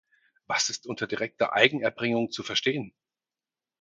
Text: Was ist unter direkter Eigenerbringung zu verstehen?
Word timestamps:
Was 0.47 0.71
ist 0.71 0.87
unter 0.87 1.05
direkter 1.05 1.53
Eigenerbringung 1.53 2.31
zu 2.31 2.41
verstehen? 2.41 2.95